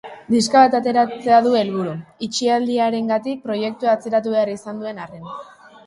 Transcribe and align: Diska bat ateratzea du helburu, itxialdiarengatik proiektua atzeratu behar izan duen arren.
Diska 0.35 0.61
bat 0.61 0.77
ateratzea 0.77 1.41
du 1.49 1.51
helburu, 1.59 1.93
itxialdiarengatik 2.29 3.47
proiektua 3.47 3.97
atzeratu 3.97 4.37
behar 4.39 4.57
izan 4.59 4.85
duen 4.85 5.03
arren. 5.09 5.35